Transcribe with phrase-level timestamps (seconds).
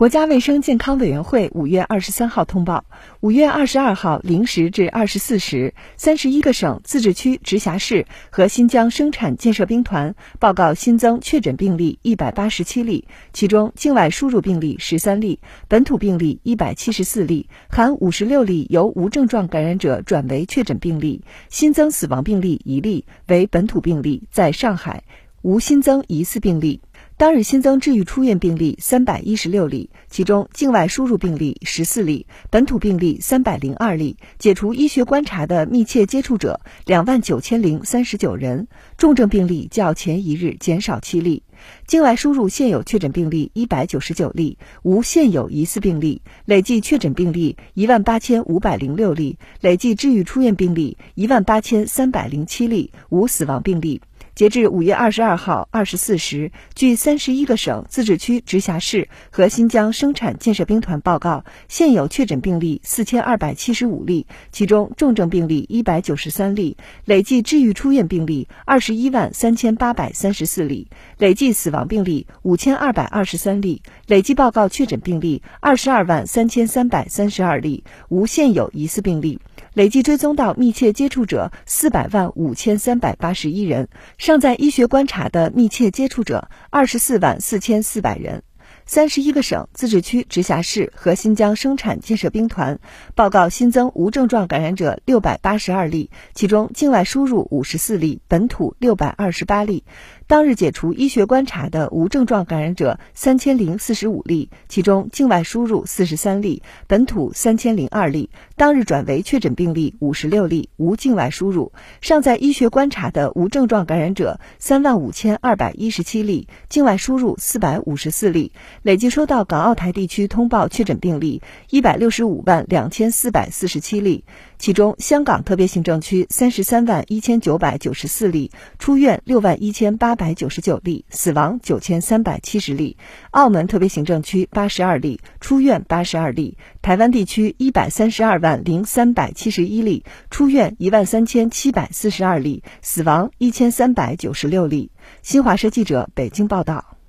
[0.00, 2.86] 国家卫生健康委员会五月二十三号通报：
[3.20, 15.38] 五月二十二号零时至二十四时，三十一个省、自治区、直辖市和新疆生产建设兵团报告新增确诊病例一百八十七例，其中境外输入病例十三例，
[15.68, 25.04] 本土病例一百七十四例，含五十六例由无症状感染者转为确诊病例，新增死亡病例一例，为本土病例，在上海，
[25.42, 26.80] 无新增疑似病例。
[27.20, 41.42] 当日新增治愈出院病例三百一十六例，其中境外输入病例十四例，本土病例三百零二例，解除医学观察的密切接触者两万九千零三十九人，重症病例较前一日减少七例。
[41.86, 54.00] 境外输入现有确诊病例一百九十九例，无现有疑似病例，累计确诊病例一万八千五百零六例，累计治愈出院病例一万八千三百零七例，无死亡病例。
[54.34, 79.38] 截至五月二十二号二十四时，据三十一个省、自治区、直辖市和新疆生产建设兵团报告，现有确诊病例四千二百七十五例，其中重症病例一百九十三例，累计治愈出院病例二十一万三千八百三十四例，累计死亡病例五千二百二十三例，累计报告确诊病例二十二万三千三百三十二例，无现有疑似病例，
[79.74, 83.88] 累计追踪到密切接触者四百万五千三百八十一人。
[84.18, 88.42] 尚在医学观察的密切接触者二十四万四千四百人。
[88.86, 92.80] 三十一个省、自治区、直辖市和新疆生产建设兵团
[93.14, 99.84] 报告新增无症状感染者六百八十二例，其中境外输入五十四例，本土六百二十八例。
[100.30, 108.30] 当日解除医学观察的无症状感染者三千零四十五例，其中境外输入四十三例，本土三千零二例。
[108.54, 111.72] 当日转为确诊病例五十六例，无境外输入。
[112.00, 118.52] 尚在医学观察的无症状感染者三万五千二百一十七例，境外输入四百五十四例。
[118.82, 124.24] 累计收到港澳台地区通报确诊病例一百六十五万两千四百四十七例，
[124.60, 132.94] 其中香港特别行政区三十三万一千九百九十四例，出院六万一千八百九十九例，死亡九千三百七十例；
[133.30, 144.90] 澳门特别行政区八十二例，出院八十二例；台湾地区一百三十二万零三百七十一例，出院一万三千七百四十二例，死亡一千三百九十六例。
[145.22, 146.99] 新华社记者北京报道。